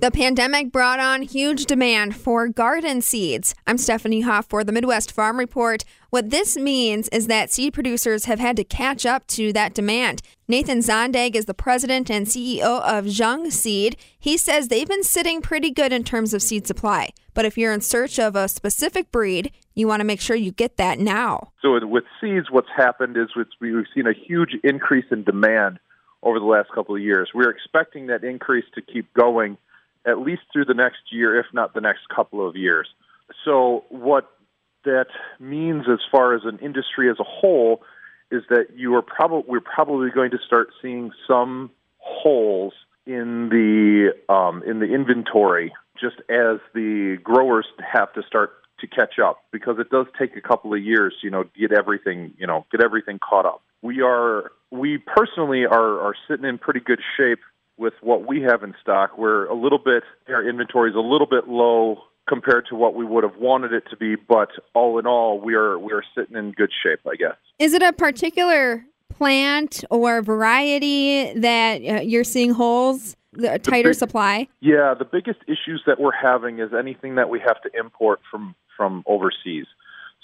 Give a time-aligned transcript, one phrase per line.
[0.00, 3.56] The pandemic brought on huge demand for garden seeds.
[3.66, 5.84] I'm Stephanie Hoff for the Midwest Farm Report.
[6.10, 10.22] What this means is that seed producers have had to catch up to that demand.
[10.46, 13.96] Nathan Zondag is the president and CEO of Jung Seed.
[14.20, 17.10] He says they've been sitting pretty good in terms of seed supply.
[17.34, 20.52] But if you're in search of a specific breed, you want to make sure you
[20.52, 21.50] get that now.
[21.60, 23.30] So with seeds, what's happened is
[23.60, 25.80] we've seen a huge increase in demand
[26.22, 27.30] over the last couple of years.
[27.34, 29.58] We're expecting that increase to keep going
[30.06, 32.88] at least through the next year, if not the next couple of years.
[33.44, 34.30] So, what
[34.84, 35.08] that
[35.38, 37.82] means as far as an industry as a whole
[38.30, 42.72] is that you are probably we're probably going to start seeing some holes
[43.06, 49.18] in the um, in the inventory just as the growers have to start to catch
[49.18, 52.64] up because it does take a couple of years, you know, get everything, you know,
[52.70, 53.62] get everything caught up.
[53.82, 57.40] We are we personally are are sitting in pretty good shape
[57.78, 59.16] with what we have in stock.
[59.16, 63.04] We're a little bit, our inventory is a little bit low compared to what we
[63.04, 66.36] would have wanted it to be, but all in all, we are we are sitting
[66.36, 67.36] in good shape, I guess.
[67.58, 73.98] Is it a particular plant or variety that uh, you're seeing holes, the tighter big,
[73.98, 74.48] supply?
[74.60, 78.54] Yeah, the biggest issues that we're having is anything that we have to import from
[78.76, 79.66] from overseas.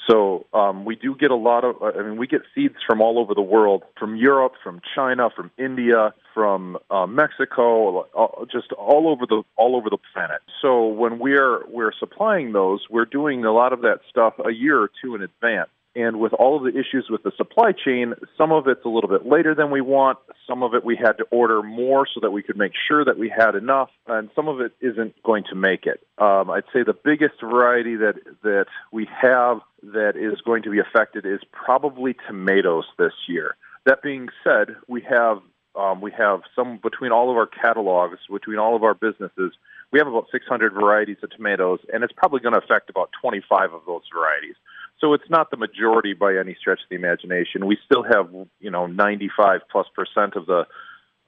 [0.08, 1.82] So um, we do get a lot of.
[1.82, 5.50] I mean, we get seeds from all over the world, from Europe, from China, from
[5.58, 8.06] India, from uh, Mexico,
[8.52, 10.40] just all over the all over the planet.
[10.60, 14.78] So when we're we're supplying those, we're doing a lot of that stuff a year
[14.78, 15.70] or two in advance.
[15.96, 19.08] And with all of the issues with the supply chain, some of it's a little
[19.08, 20.18] bit later than we want.
[20.46, 23.16] Some of it we had to order more so that we could make sure that
[23.16, 26.04] we had enough, and some of it isn't going to make it.
[26.18, 30.80] Um, I'd say the biggest variety that that we have that is going to be
[30.80, 33.56] affected is probably tomatoes this year.
[33.86, 35.38] That being said, we have
[35.76, 39.52] um, we have some between all of our catalogs, between all of our businesses,
[39.94, 43.72] we have about 600 varieties of tomatoes, and it's probably going to affect about 25
[43.72, 44.56] of those varieties.
[45.00, 47.64] So it's not the majority by any stretch of the imagination.
[47.64, 48.28] We still have,
[48.58, 50.64] you know, 95 plus percent of the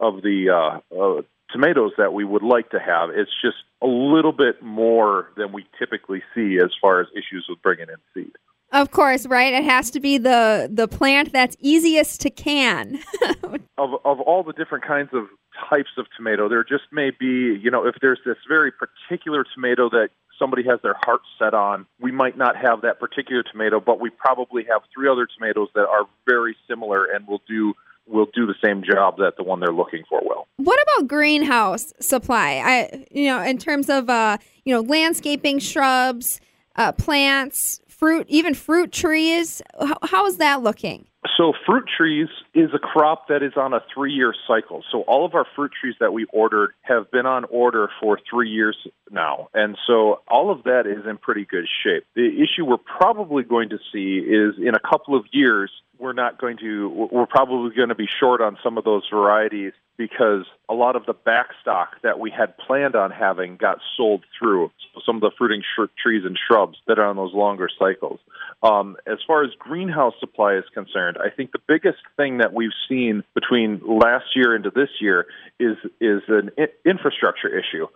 [0.01, 1.23] of the uh, uh,
[1.53, 3.11] tomatoes that we would like to have.
[3.11, 7.63] It's just a little bit more than we typically see as far as issues with
[7.63, 8.33] bringing in seed.
[8.73, 9.55] Of course, right?
[9.55, 12.99] It has to be the the plant that's easiest to can.
[13.79, 15.29] of of all the different kinds of
[15.69, 19.89] types of tomato, there just may be, you know, if there's this very particular tomato
[19.91, 24.01] that somebody has their heart set on, we might not have that particular tomato, but
[24.01, 27.75] we probably have three other tomatoes that are very similar and will do
[28.09, 30.47] will do the same job that the one they're looking for will.
[30.59, 32.63] What about greenhouse supply?
[32.65, 36.41] I you know, in terms of uh, you know, landscaping shrubs,
[36.77, 39.61] uh, plants, fruit, even fruit trees.
[39.81, 41.07] How, how is that looking?
[41.37, 44.83] So, fruit trees is a crop that is on a three year cycle.
[44.91, 48.51] So, all of our fruit trees that we ordered have been on order for three
[48.51, 48.77] years
[49.11, 49.49] now.
[49.55, 52.05] And so, all of that is in pretty good shape.
[52.15, 56.39] The issue we're probably going to see is in a couple of years, we're not
[56.39, 60.75] going to, we're probably going to be short on some of those varieties because a
[60.75, 64.71] lot of the backstock that we had planned on having got sold through.
[64.95, 68.21] So some of the fruiting sh- trees and shrubs that are on those longer cycles.
[68.63, 72.71] Um, as far as greenhouse supply is concerned, I think the biggest thing that we've
[72.89, 75.27] seen between last year into this year
[75.59, 77.87] is is an I- infrastructure issue.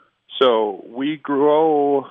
[0.40, 2.06] So we grow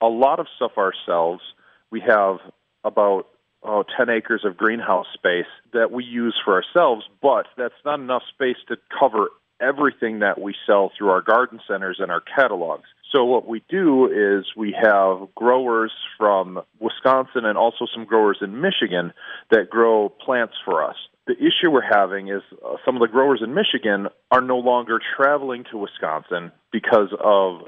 [0.00, 1.42] a lot of stuff ourselves.
[1.90, 2.38] We have
[2.84, 3.28] about
[3.62, 8.22] oh, 10 acres of greenhouse space that we use for ourselves, but that's not enough
[8.32, 9.28] space to cover
[9.60, 12.88] everything that we sell through our garden centers and our catalogs.
[13.12, 18.60] So what we do is we have growers from Wisconsin and also some growers in
[18.60, 19.12] Michigan
[19.50, 20.96] that grow plants for us.
[21.26, 25.00] The issue we're having is uh, some of the growers in Michigan are no longer
[25.16, 27.62] traveling to Wisconsin because of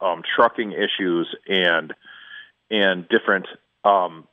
[0.00, 1.94] um, trucking issues and
[2.70, 3.46] and different
[3.84, 4.28] um,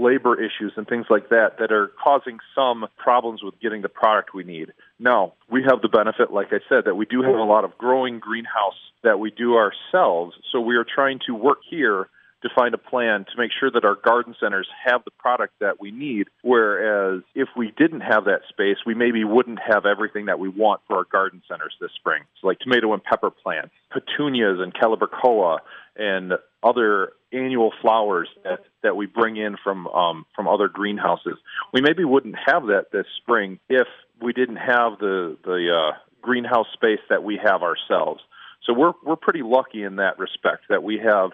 [0.00, 4.34] labor issues and things like that that are causing some problems with getting the product
[4.34, 4.72] we need.
[4.98, 7.76] Now, we have the benefit, like I said, that we do have a lot of
[7.78, 10.34] growing greenhouse that we do ourselves.
[10.52, 12.08] So we are trying to work here
[12.44, 15.80] to find a plan to make sure that our garden centers have the product that
[15.80, 16.28] we need.
[16.42, 20.82] Whereas if we didn't have that space, we maybe wouldn't have everything that we want
[20.86, 22.22] for our garden centers this spring.
[22.40, 25.58] So like tomato and pepper plants, petunias and calibrachoa,
[25.96, 31.38] and other annual flowers that, that we bring in from um, from other greenhouses.
[31.72, 33.88] We maybe wouldn't have that this spring if
[34.20, 38.20] we didn't have the the uh, greenhouse space that we have ourselves.
[38.66, 41.30] So we're we're pretty lucky in that respect that we have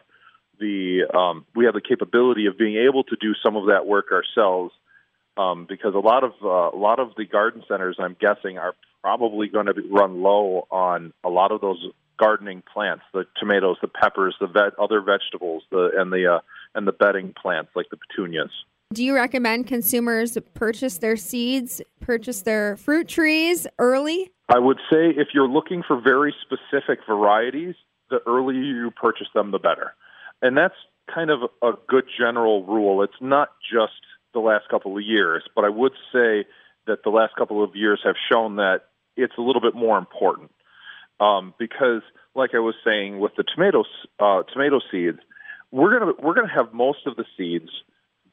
[0.61, 4.13] the um, we have the capability of being able to do some of that work
[4.13, 4.73] ourselves
[5.37, 8.75] um, because a lot of uh, a lot of the garden centers, I'm guessing, are
[9.03, 11.85] probably going to run low on a lot of those
[12.19, 16.41] gardening plants, the tomatoes, the peppers, the ve- other vegetables, the and the uh,
[16.75, 18.51] and the bedding plants like the petunias.
[18.93, 24.33] Do you recommend consumers purchase their seeds, purchase their fruit trees early?
[24.49, 27.77] I would say if you're looking for very specific varieties,
[28.11, 29.95] the earlier you purchase them, the better.
[30.43, 30.75] And that's
[31.13, 33.03] kind of a good general rule.
[33.03, 34.01] It's not just
[34.33, 36.47] the last couple of years, but I would say
[36.87, 38.83] that the last couple of years have shown that
[39.17, 40.51] it's a little bit more important
[41.19, 42.03] um, because,
[42.35, 43.87] like I was saying, with the tomatoes,
[44.19, 45.19] uh, tomato seeds,
[45.71, 47.71] we're gonna we're gonna have most of the seeds,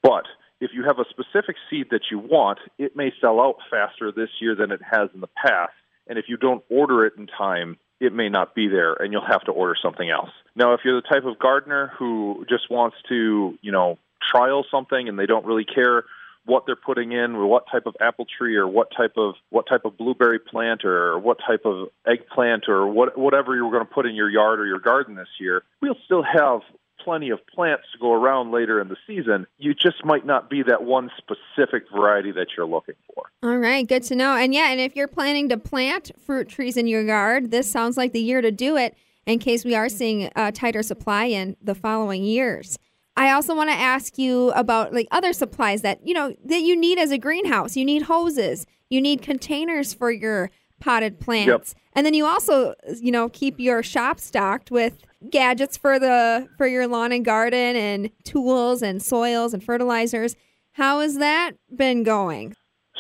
[0.02, 0.24] but
[0.60, 4.30] if you have a specific seed that you want, it may sell out faster this
[4.42, 5.74] year than it has in the past.
[6.08, 9.26] And if you don't order it in time, it may not be there and you'll
[9.26, 10.30] have to order something else.
[10.56, 13.98] Now, if you're the type of gardener who just wants to, you know,
[14.32, 16.04] trial something and they don't really care
[16.46, 19.68] what they're putting in or what type of apple tree or what type of what
[19.68, 23.94] type of blueberry plant or what type of eggplant or what whatever you're going to
[23.94, 26.62] put in your yard or your garden this year, we'll still have
[27.08, 29.48] plenty of plants to go around later in the season.
[29.58, 33.24] You just might not be that one specific variety that you're looking for.
[33.44, 34.36] All right, good to know.
[34.36, 37.96] And yeah, and if you're planning to plant fruit trees in your yard, this sounds
[37.96, 38.94] like the year to do it
[39.26, 42.78] in case we are seeing a tighter supply in the following years.
[43.16, 46.76] I also want to ask you about like other supplies that, you know, that you
[46.76, 47.78] need as a greenhouse.
[47.78, 51.76] You need hoses, you need containers for your potted plants.
[51.76, 51.84] Yep.
[51.94, 56.68] And then you also, you know, keep your shop stocked with gadgets for the for
[56.68, 60.36] your lawn and garden and tools and soils and fertilizers.
[60.74, 62.56] How has that been going?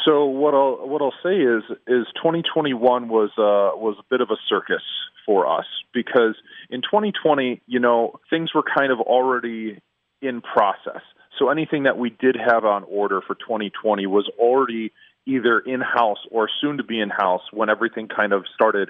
[0.05, 4.29] So what I'll what I'll say is is 2021 was uh, was a bit of
[4.31, 4.83] a circus
[5.25, 6.35] for us because
[6.69, 9.79] in 2020, you know, things were kind of already
[10.21, 11.01] in process.
[11.37, 14.91] So anything that we did have on order for 2020 was already
[15.27, 18.89] either in house or soon to be in house when everything kind of started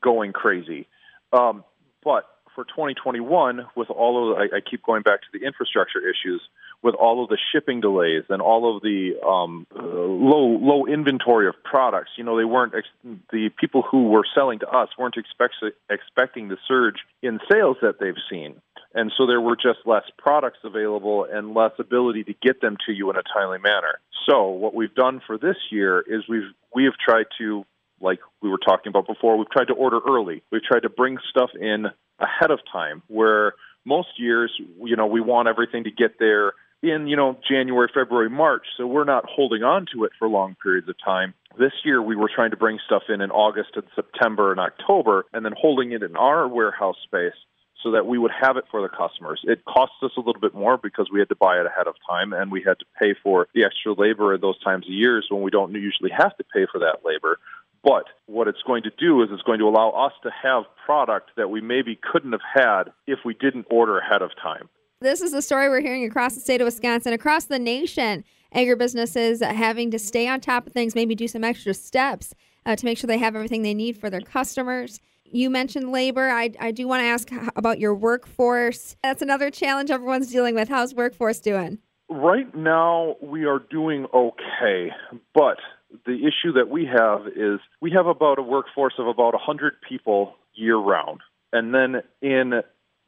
[0.00, 0.86] going crazy.
[1.32, 1.64] Um,
[2.02, 2.24] but
[2.54, 6.40] for 2021, with all of the, I, I keep going back to the infrastructure issues,
[6.82, 11.48] with all of the shipping delays and all of the um, uh, low low inventory
[11.48, 15.16] of products, you know, they weren't ex- the people who were selling to us weren't
[15.16, 15.54] expect,
[15.90, 18.60] expecting the surge in sales that they've seen,
[18.96, 22.92] and so there were just less products available and less ability to get them to
[22.92, 24.00] you in a timely manner.
[24.28, 27.64] So what we've done for this year is we've we have tried to
[28.00, 30.42] like we were talking about before, we've tried to order early.
[30.50, 31.86] We've tried to bring stuff in
[32.18, 33.52] ahead of time where
[33.84, 34.50] most years,
[34.82, 38.64] you know, we want everything to get there in, you know, January, February, March.
[38.76, 41.34] So we're not holding on to it for long periods of time.
[41.58, 45.26] This year we were trying to bring stuff in in August and September and October
[45.34, 47.36] and then holding it in our warehouse space
[47.82, 49.40] so that we would have it for the customers.
[49.44, 51.94] It costs us a little bit more because we had to buy it ahead of
[52.08, 55.26] time and we had to pay for the extra labor at those times of years
[55.30, 57.38] when we don't usually have to pay for that labor.
[57.82, 61.30] But what it's going to do is it's going to allow us to have product
[61.36, 64.68] that we maybe couldn't have had if we didn't order ahead of time.
[65.00, 68.24] This is the story we're hearing across the state of Wisconsin, across the nation.
[68.54, 72.34] Agribusinesses having to stay on top of things, maybe do some extra steps
[72.64, 75.00] uh, to make sure they have everything they need for their customers.
[75.30, 76.30] You mentioned labor.
[76.30, 78.96] I, I do want to ask about your workforce.
[79.02, 80.68] That's another challenge everyone's dealing with.
[80.68, 81.78] How's workforce doing?
[82.08, 84.90] Right now, we are doing okay,
[85.34, 85.56] but
[86.04, 90.34] the issue that we have is we have about a workforce of about 100 people
[90.54, 91.20] year round,
[91.52, 92.62] and then in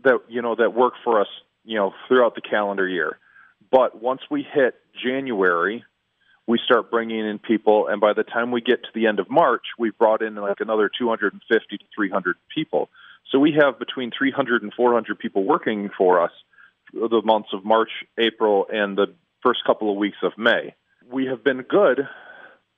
[0.05, 1.29] that you know that work for us
[1.65, 3.19] you know throughout the calendar year.
[3.71, 5.85] But once we hit January,
[6.49, 9.31] we start bringing in people, and by the time we get to the end of
[9.31, 12.89] March, we've brought in like another 250 to 300 people.
[13.31, 16.31] So we have between 300 and 400 people working for us
[16.95, 19.15] the months of March, April, and the
[19.45, 20.75] first couple of weeks of May.
[21.13, 22.09] We have been good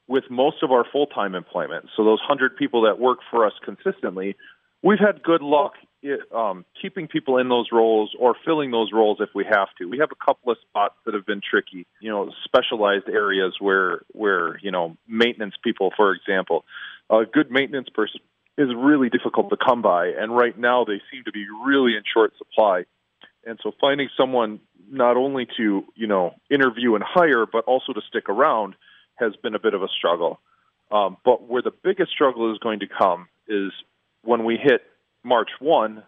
[0.09, 1.87] with most of our full time employment.
[1.97, 4.35] So those 100 people that work for us consistently,
[4.83, 5.75] we've had good luck
[6.35, 9.87] um, keeping people in those roles or filling those roles if we have to.
[9.87, 14.01] We have a couple of spots that have been tricky, you know, specialized areas where
[14.13, 16.65] where you know maintenance people, for example,
[17.11, 18.21] a good maintenance person
[18.57, 22.03] is really difficult to come by, and right now they seem to be really in
[22.13, 22.85] short supply.
[23.47, 28.01] And so finding someone not only to you know interview and hire, but also to
[28.09, 28.75] stick around
[29.17, 30.41] has been a bit of a struggle.
[30.91, 33.71] Um, but where the biggest struggle is going to come is
[34.23, 34.83] when we hit
[35.25, 36.03] March 1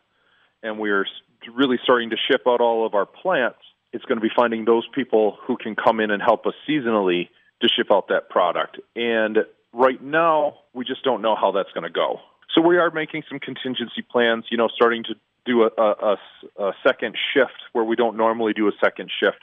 [0.62, 1.06] and we're
[1.54, 3.58] really starting to ship out all of our plants,
[3.92, 7.28] it's going to be finding those people who can come in and help us seasonally
[7.60, 8.78] to ship out that product.
[8.96, 9.38] And
[9.72, 12.20] right now, we just don't know how that's going to go.
[12.54, 15.14] So we are making some contingency plans, you know, starting to
[15.44, 16.16] do a, a,
[16.58, 19.38] a, second shift where we don't normally do a second shift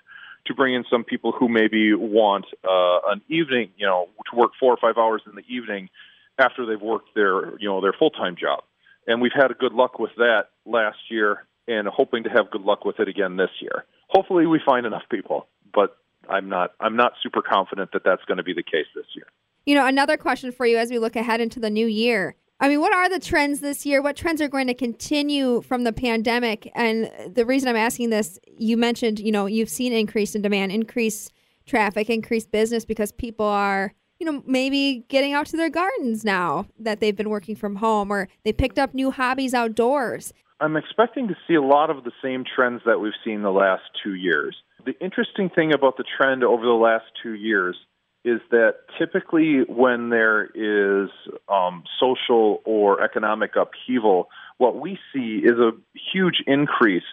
[0.45, 4.51] to bring in some people who maybe want uh, an evening, you know, to work
[4.59, 5.89] four or five hours in the evening
[6.37, 8.63] after they've worked their, you know, their full time job.
[9.09, 12.61] And we've had a good luck with that last year, and hoping to have good
[12.61, 13.85] luck with it again this year.
[14.07, 15.97] Hopefully, we find enough people, but
[16.29, 19.25] I'm not I'm not super confident that that's going to be the case this year.
[19.65, 22.35] You know, another question for you as we look ahead into the new year.
[22.59, 24.01] I mean, what are the trends this year?
[24.01, 26.71] What trends are going to continue from the pandemic?
[26.75, 30.71] And the reason I'm asking this, you mentioned, you know, you've seen increase in demand,
[30.71, 31.31] increase
[31.65, 36.67] traffic, increase business because people are, you know, maybe getting out to their gardens now
[36.77, 40.33] that they've been working from home or they picked up new hobbies outdoors.
[40.59, 43.83] I'm expecting to see a lot of the same trends that we've seen the last
[44.03, 44.57] two years.
[44.85, 47.77] The interesting thing about the trend over the last two years
[48.25, 51.09] is that typically when there is
[51.47, 55.71] um, social or economic upheaval, what we see is a
[56.13, 57.03] huge increase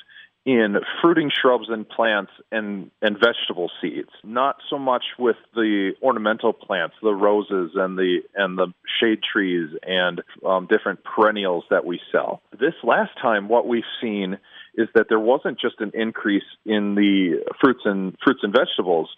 [0.46, 4.08] in fruiting shrubs and plants and, and vegetable seeds.
[4.24, 9.68] Not so much with the ornamental plants, the roses and the and the shade trees
[9.82, 12.40] and um, different perennials that we sell.
[12.58, 14.38] This last time, what we've seen
[14.76, 19.10] is that there wasn't just an increase in the fruits and fruits and vegetables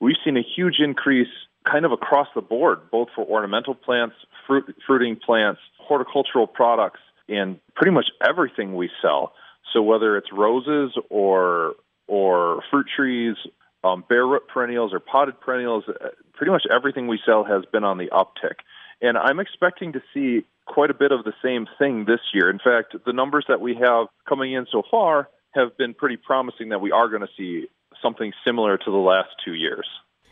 [0.00, 1.28] we've seen a huge increase
[1.70, 4.14] kind of across the board, both for ornamental plants,
[4.46, 9.32] fruit, fruiting plants, horticultural products, and pretty much everything we sell.
[9.72, 11.74] So whether it's roses or
[12.08, 13.36] or fruit trees,
[13.82, 17.84] um, bare root perennials or potted perennials, uh, pretty much everything we sell has been
[17.84, 18.56] on the uptick.
[19.00, 22.50] And I'm expecting to see quite a bit of the same thing this year.
[22.50, 26.70] In fact, the numbers that we have coming in so far have been pretty promising
[26.70, 27.66] that we are going to see
[28.02, 29.86] something similar to the last two years.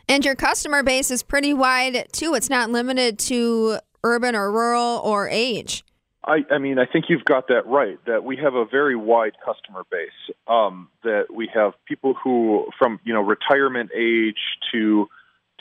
[0.07, 2.35] And your customer base is pretty wide too.
[2.35, 5.83] It's not limited to urban or rural or age.
[6.25, 7.99] I, I mean, I think you've got that right.
[8.07, 10.35] That we have a very wide customer base.
[10.47, 14.39] Um, that we have people who, from you know, retirement age
[14.71, 15.07] to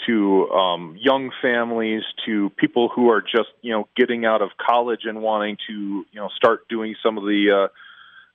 [0.07, 5.01] to um, young families to people who are just you know getting out of college
[5.05, 7.69] and wanting to you know start doing some of the uh,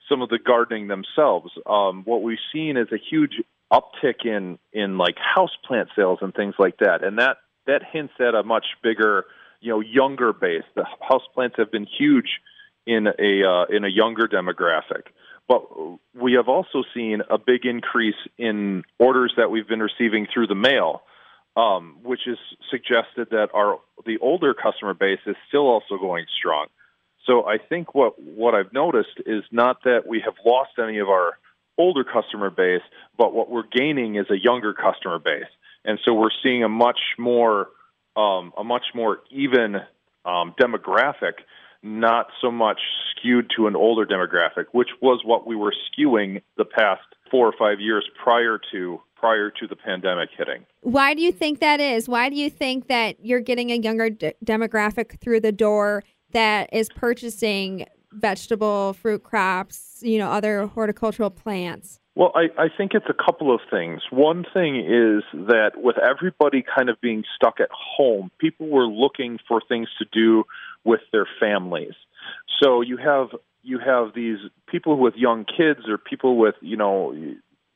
[0.08, 1.52] some of the gardening themselves.
[1.66, 6.34] Um, what we've seen is a huge uptick in in like house plant sales and
[6.34, 9.26] things like that, and that that hints at a much bigger,
[9.62, 10.64] you know, younger base.
[10.76, 12.40] The house plants have been huge
[12.86, 15.08] in a uh, in a younger demographic.
[15.48, 15.64] But
[16.14, 20.56] we have also seen a big increase in orders that we've been receiving through the
[20.56, 21.02] mail,
[21.58, 22.38] um, which has
[22.70, 26.68] suggested that our the older customer base is still also going strong.
[27.26, 31.10] So I think what what I've noticed is not that we have lost any of
[31.10, 31.38] our
[31.78, 32.82] older customer base,
[33.18, 35.52] but what we're gaining is a younger customer base,
[35.84, 37.70] and so we're seeing a much more
[38.20, 39.76] um, a much more even
[40.26, 41.34] um, demographic,
[41.82, 42.80] not so much
[43.12, 47.54] skewed to an older demographic, which was what we were skewing the past four or
[47.58, 50.66] five years prior to prior to the pandemic hitting.
[50.82, 52.08] Why do you think that is?
[52.08, 56.88] Why do you think that you're getting a younger demographic through the door that is
[56.96, 62.00] purchasing vegetable, fruit crops, you know, other horticultural plants?
[62.20, 64.02] Well, I, I think it's a couple of things.
[64.12, 69.40] One thing is that with everybody kind of being stuck at home, people were looking
[69.48, 70.44] for things to do
[70.84, 71.94] with their families.
[72.62, 73.30] So you have
[73.64, 77.16] you have these people with young kids or people with you know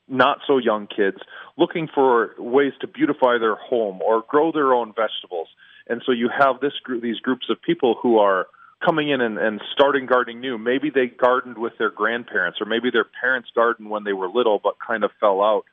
[0.08, 1.16] not so young kids
[1.56, 5.48] looking for ways to beautify their home or grow their own vegetables.
[5.88, 8.46] And so you have this group, these groups of people who are
[8.84, 10.58] coming in and, and starting gardening new.
[10.58, 14.60] Maybe they gardened with their grandparents, or maybe their parents gardened when they were little,
[14.62, 15.64] but kind of fell out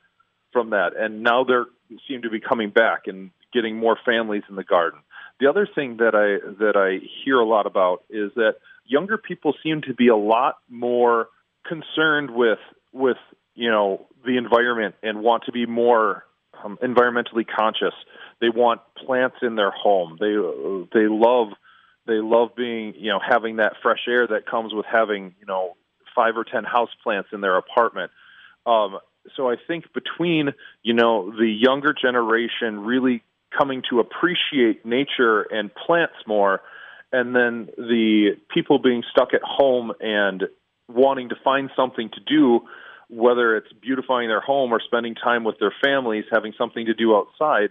[0.51, 1.65] from that, and now they're
[2.07, 4.99] seem to be coming back and getting more families in the garden.
[5.39, 9.53] The other thing that I that I hear a lot about is that younger people
[9.63, 11.27] seem to be a lot more
[11.67, 12.59] concerned with
[12.91, 13.17] with
[13.55, 16.25] you know the environment and want to be more
[16.63, 17.93] um, environmentally conscious.
[18.39, 20.17] They want plants in their home.
[20.19, 20.35] They
[20.93, 21.49] they love
[22.07, 25.75] they love being, you know, having that fresh air that comes with having, you know,
[26.15, 28.11] five or ten house plants in their apartment.
[28.65, 28.99] Um,
[29.35, 30.49] so I think between,
[30.83, 33.23] you know, the younger generation really
[33.57, 36.61] coming to appreciate nature and plants more,
[37.11, 40.45] and then the people being stuck at home and
[40.87, 42.61] wanting to find something to do,
[43.09, 47.15] whether it's beautifying their home or spending time with their families, having something to do
[47.15, 47.69] outside.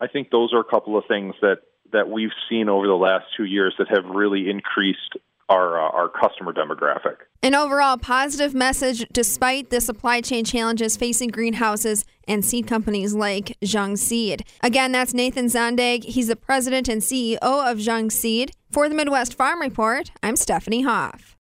[0.00, 1.58] I think those are a couple of things that
[1.94, 5.16] that we've seen over the last two years that have really increased
[5.48, 7.16] our uh, our customer demographic.
[7.42, 13.56] An overall positive message despite the supply chain challenges facing greenhouses and seed companies like
[13.60, 14.44] Jung Seed.
[14.62, 16.04] Again, that's Nathan Zondag.
[16.04, 18.52] He's the president and CEO of Jung Seed.
[18.70, 21.32] For the Midwest Farm Report, I'm Stephanie Hoff.